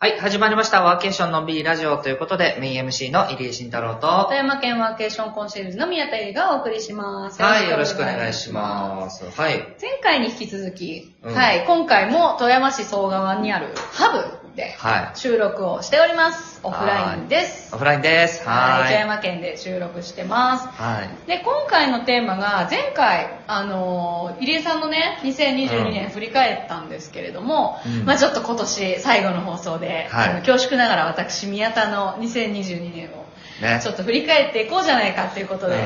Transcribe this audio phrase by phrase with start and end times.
[0.00, 0.80] はい、始まりました。
[0.80, 7.42] ワーケーションのんびりラジオということで、メイン MC の入江慎太郎と、富山県ワーケーションコンシェルジュの宮田由里がお送りします。
[7.42, 9.24] はい、よろしくお願いします。
[9.28, 9.54] はい。
[9.82, 16.58] 前回に引き続き、うんはい、今回も富山市総川にあるハブでは収録をしております。
[16.64, 17.76] オフラインですい。。
[17.76, 18.44] オフラインです。
[18.44, 18.94] はい、富はい。
[18.94, 20.66] 山県で収録してます。
[20.66, 21.28] はい。
[21.28, 33.28] で、今回のテーマが、前回、あのー入江さんのね、2022年振り返ったんですけれども、うんまあちょっと今年最後の放送で、はいあの恐縮ながら私、宮田の2022年を
[33.62, 33.80] ね。
[33.80, 35.78] ちょっと振り返っていこうじゃないかっていうことで、う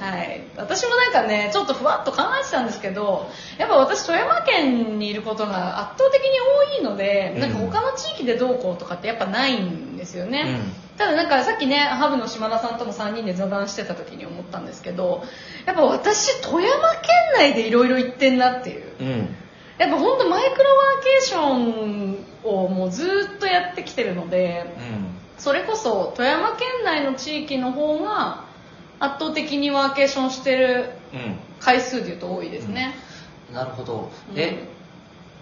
[0.00, 0.42] はい。
[0.56, 6.28] 私もなんかね、ちょっとふわっと考えてたんですけど、やっぱ私富山県にいることが圧倒的に
[6.76, 10.60] 多いので、うんなんか他の地域でどうこうとかってやっぱないんですよね。
[10.82, 15.22] うんただなんかさっきね、ハブの島田さんとも3人で座談してた時に思ったんですけど、
[15.64, 18.84] やっぱ私富山県内でいろいろ行ってんなっていう。
[19.00, 19.36] うん。
[19.78, 24.74] やっぱほんとマイクロワーケーションをもうずっとやってきてるので、
[25.38, 28.47] それこそ富山県内の地域の方が
[29.00, 31.20] 圧倒的にワーケーションしてるうん。
[31.20, 31.38] うん。
[31.60, 32.94] 回数でいうと多いですね、
[33.52, 34.10] なるほど。
[34.32, 34.68] うんえ、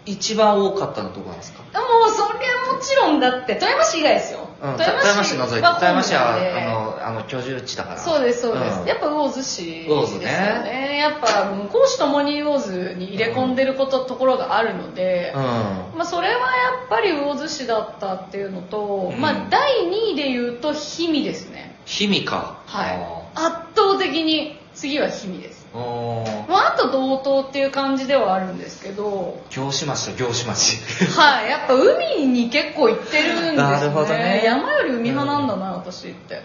[0.07, 1.63] 一番多かったのどこなんですか？
[1.63, 4.73] もうそれはもちろんだって富山市以外ですよ、うん。
[4.77, 7.99] 富山市除いて、は富山市は、あの、あの、居住地だから。
[7.99, 10.27] そうですそうです、んやっぱ魚津市ですよね
[10.65, 15.43] ねやっぱ公私ともに魚津に入れ込んでること、ところがあるので、うん。
[15.43, 16.39] まあ、それはや
[16.85, 22.59] っぱり魚津市だったっていうのと、うんまあ、第2位で言うと氷見ですね氷見か。
[22.67, 25.67] はい圧倒的に次は氷見です。
[25.75, 30.77] まあ、あと同等っていう感じではあるんですけど、行志町と行志町。
[31.19, 33.57] はい、やっぱ海に結構行ってるんですね。
[33.57, 34.43] なるほどね。
[34.45, 36.43] 山より海派なんだな、私って。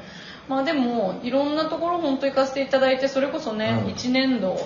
[0.48, 3.92] まあでも、いろんなところ本当行かせていただいて、それこそね、うん。
[3.94, 4.58] 1年度、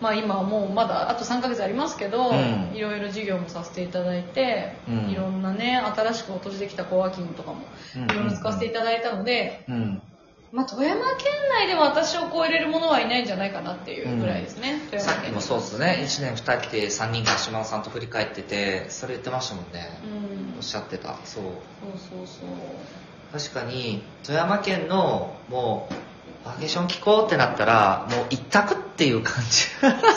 [0.00, 2.72] まあ今はもうまだあと3ヶ月ありますけど、うん。
[2.74, 5.10] いろいろ授業もさせていただいて、うん。
[5.10, 7.60] いろんなね、新しく訪れてきたコワーキングとかも、
[7.96, 8.04] うん。
[8.04, 10.02] いろいろ使わせていただいたので、うん。
[10.52, 14.80] まあ富山県内では私を超えれるものはいないんじゃないかなっていうぐらいですね。
[14.90, 19.88] 富山県さっきもそうですね、1年2来て3人が島田さんと振り返ってて、それ言ってましたもんね。
[20.04, 21.16] うんおっしゃってた。
[21.24, 21.44] そう。
[21.44, 21.52] そう
[21.96, 23.40] そうそう。
[23.40, 29.68] 確かに、富山県の、もう、バケーション気候ってなったら、もう一択っていう感じ。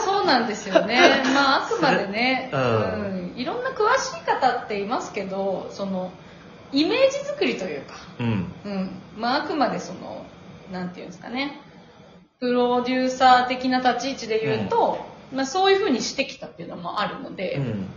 [0.04, 1.00] そうなんですよね。
[1.34, 6.12] まああくまでね、ううんん、いろんな詳しい方っていますけど、その
[6.74, 8.54] イメージ作りというか、うん。
[8.66, 10.23] うん、まああくまでその
[10.74, 11.62] なんていうんですかね、
[12.40, 17.88] プロデューサー的な立ち位置で言うと、まあそういう風にしてきたっていうのもあるので、うん。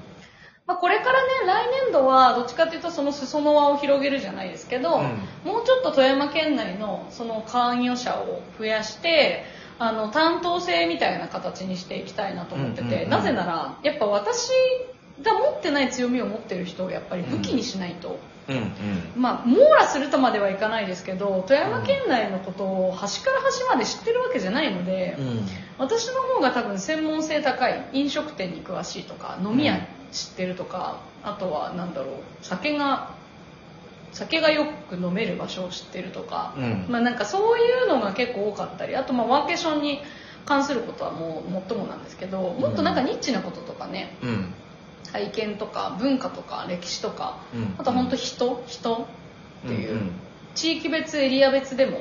[0.67, 5.51] まあこれからね来年度はどっちかっていうとその裾野輪を広げるじゃないですけど、うん。
[5.51, 9.45] もうちょっと富山県内のその関与者を増やして
[9.79, 13.11] あの担当性みたいな形にしていきたいなと思ってて、うんうんうん。
[13.11, 14.51] なぜならやっぱ私
[15.77, 18.57] ない強みを持ってる人をやっぱり武器にしないと、うん。
[18.57, 18.71] うん。
[19.17, 25.47] まあ網羅するとまではいかないですけど富山県内のことを端から端まで知ってるわけじゃないので、うん。
[25.79, 33.15] 私の方が多分専門性高い飲食店に詳しいとか飲み屋知ってるとか、あとはなんだろう酒が
[34.13, 40.01] 酒がよく飲める場所を知ってるとか、うんまあなんかそういうのが結構多かったりあとまあワーケーションに
[40.47, 44.55] 関することはもう最もなんですけどもっとなんかニッチなこととかねうん。
[45.13, 49.09] 体験とか文化とか歴史とか、うんあと本当人人
[49.65, 50.11] っていう、うんうん
[50.57, 52.01] 地域別エリア別でも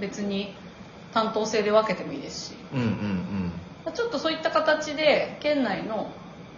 [0.00, 0.52] 別に
[1.12, 3.52] 担当性で分けてもいいですしうんうん
[3.84, 6.10] まあちょっとそういった形で県内の、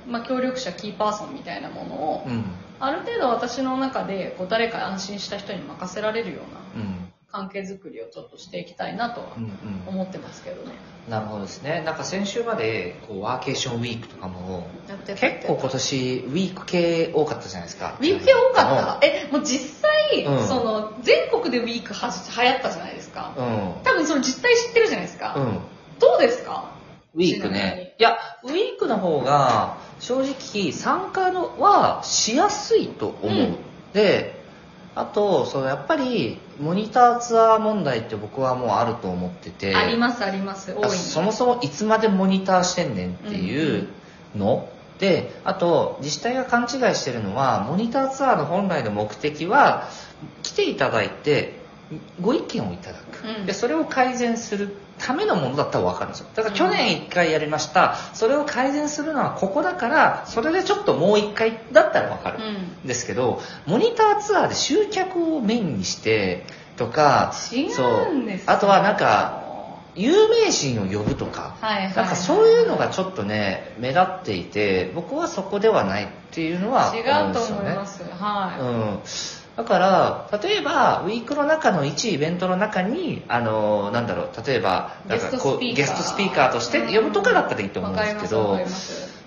[0.09, 2.33] まあ、協力者キーパーソンみたいなものを、うん。
[2.33, 2.45] うん。
[2.81, 6.41] ある程度私の中でこう誰か安心した人に任せられるよ
[6.75, 6.96] うなうん。
[7.31, 9.51] 関係づくりをちょっとしていきたいなとはうんうん。
[9.87, 10.73] 思ってますけどね。
[11.09, 11.83] なるほどですね。
[11.85, 14.69] なんか先週まで、こう、ワーケーションウィークとかも、
[15.07, 17.97] 結構今年、ウィーク系多かったじゃないですか。
[18.01, 19.07] ウィーク系多かった？
[19.07, 23.83] えもう実際、うんその全国でウィークは流行ったじゃないですか、うん。
[23.83, 25.59] 多分その実態知ってるじゃないですか、うん。
[25.99, 26.73] どうですか？
[27.15, 27.95] ウィークね。
[27.99, 33.31] いや、ウィークの方が、正直、参加のはしやすいと思う。
[33.31, 33.57] うん
[33.93, 34.35] で、
[34.97, 39.77] あと、そのやっぱり、モニターツアー問題って僕はもうあると思ってて。
[39.77, 40.75] ありますあります。
[40.75, 43.89] 多いそもそもいつまでモニターしてんねんっていう
[44.35, 49.89] の、であと自治体が勘違いしてるのはモニターツアーの本来の目的は
[50.43, 51.56] 来ていただいて
[52.21, 53.47] ご意見をいただく、うん。
[53.47, 56.27] でそれを改善するためのものだったら分かるんですよ。
[56.35, 57.97] だから去年1回やりました。
[58.15, 62.87] それを改善するのはここだからそれでちょっともう1回だったら分かる、うん。
[62.87, 66.45] ですけどモニターツアーで集客をメインにして
[66.77, 68.55] とか違うんですそう。
[68.55, 69.45] あとはなんか
[69.95, 71.97] 有名人を呼ぶとか、はいはいはい。
[71.97, 77.63] なんかそういうのがちょっとね目立っていて僕はそこではないっていうのは違うと思うんですよね。
[77.63, 78.99] 思います、はい、うん
[79.57, 85.97] だから、例えば、ウィークの中の1イベントの中に、あの、なんだろう、例えば、ゲゲスストスピーカー。
[85.97, 88.59] トスピーカーとして呼ぶとかだったらいいと思うんですけど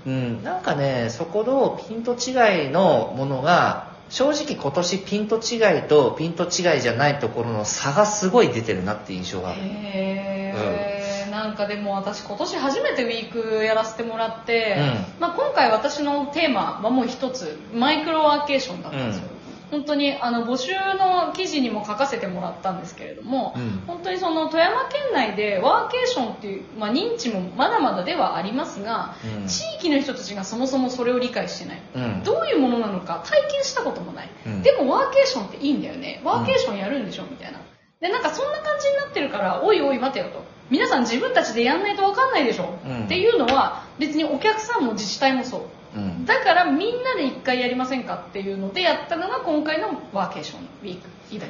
[0.06, 9.60] うん、なんかね、そこのピント違いのものが、正直今年ピント違いとピント違いじゃないところの差がすごい出てるなって印象がある。
[9.62, 10.90] へー。
[11.30, 14.78] なんかでも私今年初めてウィークやらせてもらって、
[15.18, 19.24] うまあ、今回私のテーマはもう一つマイクロワーケーションだったんですよ、
[19.72, 23.84] 本当にあの募集の記事にも書かせてもらったんですけれども、うん。
[23.86, 29.48] 本当にその富山県内でワーケーションっていう、まあ、認知もまだまだではありますが、うん。
[29.48, 32.24] 地域の人たちがそもそもそれを理解してない、うん。
[32.24, 34.62] どういうものなのか体験したこともない、うん。
[34.64, 36.22] でもワーケーションっていいんだよね。
[36.24, 37.60] ワーケーションやるんでしょみたいな。
[38.00, 43.06] でなんかそんな感じになってるからおいおい待てよと皆さん自分たちでやんないと分かんないでしょ、うん。
[43.06, 46.00] っていうのは別にお客さんも自治体もそう。
[46.00, 46.26] うん。
[46.26, 51.50] だからみんなで一回やりませんかっていうのでやったのが今回のワーケーションウィークイベン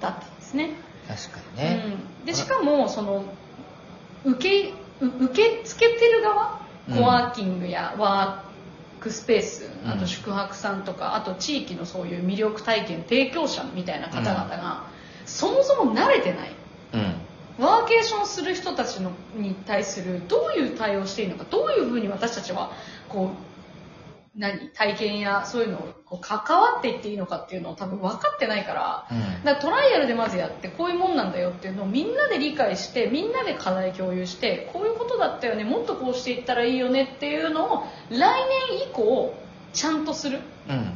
[0.00, 0.70] だったんですね、
[1.08, 1.84] 確かにね。
[2.20, 3.24] うん、でしかもその
[4.24, 6.96] 受けう受け付けてる側うん。
[6.96, 9.90] コワーキングやワークスペースうん。
[9.90, 14.84] あと宿泊さんとかあと地域のそういう魅力体験提供者みたいな方々が、
[15.24, 16.50] そもそも慣れてない。
[16.50, 16.55] うん。
[17.58, 22.70] ワーケーションする人たちのに対するどういう対応をしていいのかどういうふうに私たちは
[23.08, 24.68] こう何？
[24.74, 29.44] 体験やそういうのをこう関わっていっていいのかっていうのを多分分かってないからうん。
[29.44, 39.34] だからトライアルでまずやってこういうもんなんだよっていうのをみんなで理解してみんなで課題共有してこういうことだったよねもっとこうしていったらいいよねっていうのを来年以降
[39.72, 40.76] ちゃんとする、うん。
[40.76, 40.90] うん、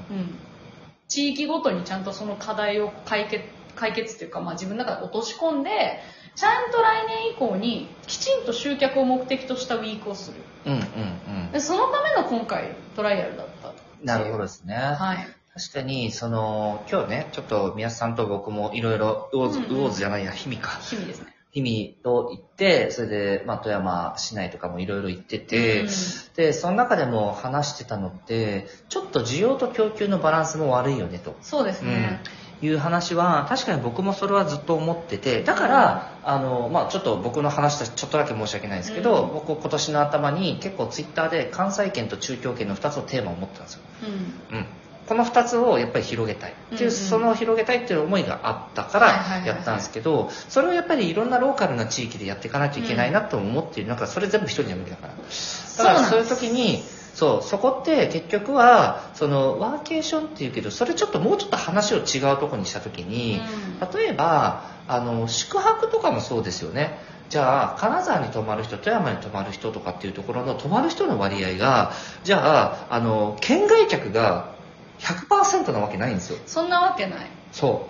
[1.08, 3.44] 地域ごとにちゃんとその課題を解決
[3.76, 6.00] 解決っていうか、まあ、自分の中で落とし込んで
[6.34, 10.36] ちゃんと来年以降にきちんと集客を目的としたウィークをする
[10.66, 10.72] うん。
[10.74, 10.76] う
[11.48, 11.52] ん。
[11.52, 13.72] でそのための今回トライアルだった
[14.02, 14.74] なるほどですね。
[14.74, 20.78] はい確かに、その、今日ね、ちょっと宮津さんと僕もいろいろ、ウォーズ、うんうんウォーズじゃないや、日々か。
[20.80, 25.88] 日々ですね日々と行って、それで、まあ、富山市内とかもいろいろ行ってて、うん
[26.36, 31.36] で、その中でも話してたのって、ちょっと需要と供給のバランスも悪いよねと。
[31.42, 32.20] そうですね、
[32.62, 39.32] いう話は確かに僕もそれはずっと思っててだから、あのまあ、ちょっと僕の話とちょっとだけ申し訳ないんですけど、うん。
[39.32, 43.80] 僕今年の頭に結構ツイッターで関西圏と中京圏の2つのテーマを持ってたんですよ、
[44.50, 44.58] うん。
[44.58, 44.66] うん、
[45.08, 46.52] この2つをやっぱり広げたい。
[46.52, 46.92] っていう、うんうん。
[46.92, 49.06] その広げたいっていう思いがあったから
[49.46, 53.88] やったんですけどそれをやっぱりいろんなローカルな地域でやっていかないといけないなと思っている。
[53.88, 55.14] 中、それ全部一人じゃ無理だから。
[55.14, 56.84] だからそういう時に
[57.14, 63.40] そうそこって結局はそのワーケーションっていうけどそれちょっともうちょっと話を違うところにした時に、
[63.94, 66.98] 例えばあの宿泊とかもそうですよね。
[67.28, 71.92] じゃあ金沢に泊まる人富山に泊まる人とかっていうところの泊まる人の割合が
[72.24, 74.52] じゃああの県外客が
[74.98, 76.38] 100%なわけないんですよ。
[76.46, 77.88] そんなわけない、そ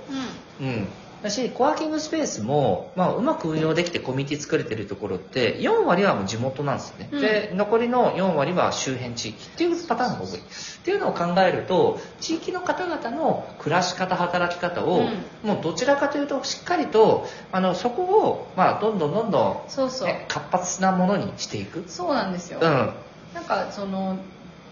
[0.60, 0.64] う。
[0.64, 0.88] うん
[1.22, 7.20] だしコワーキングスペースも、まあ、うまく運用できてコミュニティ作れてるところって4割はもう地元なんですよね、うん。
[7.20, 10.38] で残りの4割は周辺地域っていうパターンが多い。
[10.38, 15.02] っていうのを考えると地域の方々の暮らし方働き方を、
[15.44, 21.84] もうどちらかというとしっかりとあのそこを、まあ、どんどんどんどん、そうそう、ね活発なものにしていく。
[21.86, 22.92] そうなんですよ、うん。
[23.34, 24.16] なんかその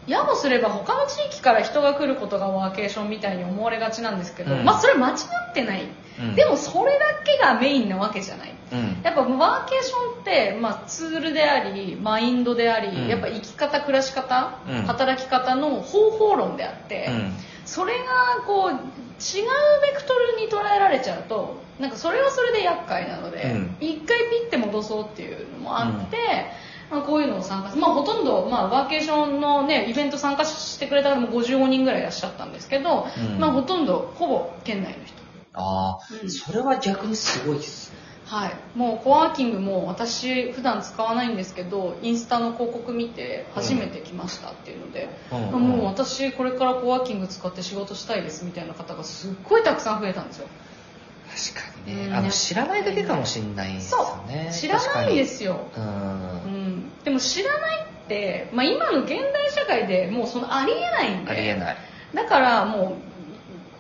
[0.07, 4.65] やもすれば他の地域から人が来ることがワーケーションみたいに思われがちなんですけど、うん。
[4.65, 5.15] まあそれ間違
[5.51, 5.87] ってない、
[6.21, 6.35] うん。
[6.35, 8.55] でもそれだけがメインなわけじゃない。
[8.73, 9.01] うん。
[9.03, 13.09] やっぱワーケーションって、まあ、ツールでありマインドであり、うん。
[13.09, 14.83] やっぱ生き方暮らし方、うん。
[14.83, 17.33] 働き方の方法論であって、うん。
[17.65, 18.77] それがこう違う
[19.83, 23.77] ベクトルに捉えられちゃうとなんかそれはそれで厄介なので、うん。
[23.81, 26.17] 一回ピッて戻そうっていうのもあって、
[26.91, 33.39] まあ、こういうのを参加まあほとんど、まあ、ワーケーションのねイベント参加してくれた方も55人ぐらいいらっしゃったんですけど、うん。
[33.39, 35.18] まあほとんどほぼ県内の人
[35.59, 36.31] ああ、うん。
[36.31, 37.99] それは逆にすごいですね。
[38.29, 45.51] はい、もうコワーキングも私普段使わないんですけどインスタの広告見て初めて来ましたっていうので、うん。
[45.51, 50.47] うんもう私これからコワーキング使って仕事したいですみたいな方がすっごいたくさん増えたんですよ。
[51.55, 54.51] 確かにね、うんあの知らないだけかもしれないですよね。
[54.53, 61.31] 知らないですよ、ううんん、でも知らないって、まあ、今の現代社会でもうそのありえないんで。
[61.31, 61.77] ありえない。
[62.15, 63.08] だからもう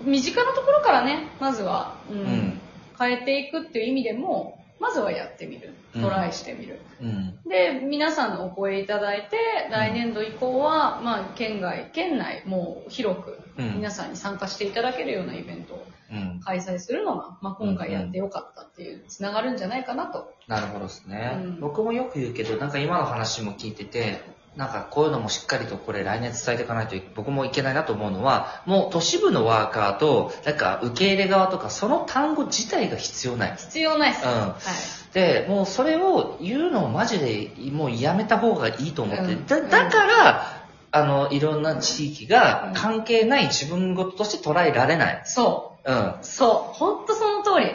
[0.08, 2.60] 身近なところからねまずは、うんん。
[2.98, 5.74] 変えていくっていう意味でもまずはやってみる。
[5.94, 6.02] うん。
[6.02, 7.38] トライしてみる、うん。
[7.48, 9.36] で皆さんのお声いただいて
[9.70, 13.74] 来年度以降は、まあ、県外県内もう広くうん。
[13.76, 16.40] 皆さんに参加していただけるようなイベントをうん。
[16.40, 21.60] 開催するのが、まあ、今回やってよかったっていうつながるんじゃないかなと、なるほどですね、うん。
[21.60, 24.22] 僕もよく言うけどなんか今の話も聞いてて
[24.58, 33.56] なんかこういうのもしっかりとこれ来年伝えていかないと僕もいけないなと思うのは、もう都市部のワーカーと、なんか受け入れ側とか、その単語自体が必要ない。
[33.56, 34.24] 必要ないっす。
[34.24, 35.14] うんはい。
[35.14, 45.22] で、もうそれを言うのをマジでもうやめた方がいいと思って、うんだだから、あの、いろんな地域が関係ない自分事として捉えられない。
[45.24, 45.94] そうん。
[45.94, 46.02] うん。
[46.08, 46.18] う。
[46.22, 46.74] そう。
[46.74, 47.70] ほんとその通り。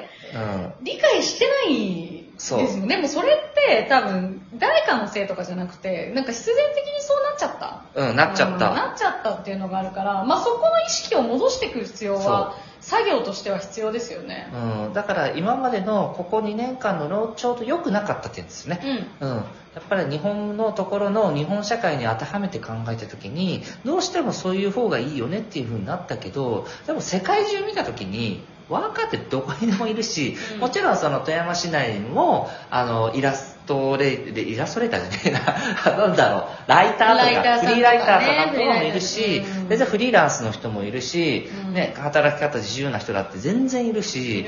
[0.82, 2.88] 理解してないそうですよ。
[2.88, 8.10] でもそれって多分誰かのせいとかじゃなくて、なんか必然的にそうなっちゃった。
[8.10, 8.69] うん、なっちゃっうんた。
[8.72, 14.51] なっちゃったっていうのがあるから、まあそこの意識を戻していく必要は、作業としては必要ですよね。
[14.53, 19.07] うん、だから今までのここ2年間の論調と良くなかった点ですね。
[19.22, 19.29] うん。
[19.29, 19.45] うん、や
[19.79, 35.39] っぱり日本のところの日本社会に当てはめて考えた時にどうしてもそういう方がいいよねっていう風になったけどでも世界中見た時にワーカーってどこにでもいるし、うんもちろんその富山市内にもあのイラストレでイラストレーターじゃね
[35.86, 35.98] えな。
[35.98, 36.43] なんだろう。
[36.67, 41.74] ライターとかフリーライターとかもいるし、全然フリーランスの人もいるし、うん。
[41.74, 44.46] ね、働き方自由な人だって全然いるし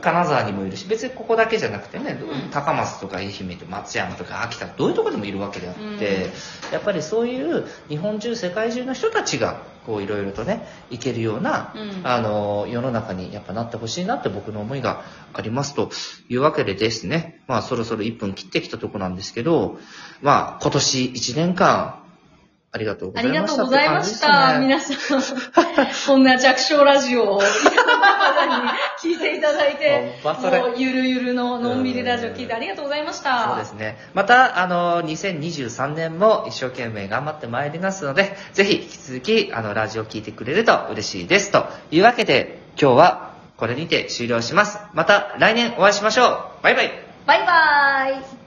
[0.00, 6.72] 金沢にもいるし別にここだけじゃなくてね、うん高松とか愛媛とか松山とか秋田どういうとこでもいるわけであって、うん。
[6.72, 12.06] やっぱりそういう日本中世界中の人たちがこういろいろとねいけるような、うん。
[12.06, 15.90] あの世の中にやっぱなってほしいなって僕の思いがありますと
[16.28, 19.78] いうわけでですねまあそろそろ1分切ってきたとこなんですけど
[20.22, 22.00] まあ今年1年間
[22.74, 24.26] ありがとうごあざいましたりがとうございました。
[24.26, 24.96] って感じ皆さん、
[26.08, 27.40] こんな弱小ラジオを
[29.00, 30.18] 聞いていただいて、
[30.76, 33.44] ゆるゆるののんびりラジオ聞いてありがとうございました。
[33.50, 33.96] そうですね。
[34.12, 41.52] また、あの、2023年も一生懸命頑張ってまいりますので、ぜひ引き続き、あの、ラジオ聞いてくれると嬉しいです。
[41.52, 44.80] というわけで、今日はこれにて終了します。
[44.94, 46.26] また来年お会いしましょ
[46.60, 46.64] う。
[46.64, 47.03] バイバイ。
[47.26, 48.43] バイバイ。